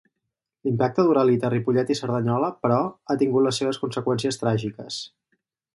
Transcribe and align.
L'impacte 0.67 1.03
d'Uralita 1.07 1.47
a 1.49 1.51
Ripollet 1.55 1.93
i 1.95 1.97
Cerdanyola, 2.01 2.49
però, 2.65 2.81
ha 3.15 3.21
tingut 3.23 3.49
les 3.49 3.61
seves 3.63 3.83
conseqüències 3.85 4.45
tràgiques. 4.45 5.03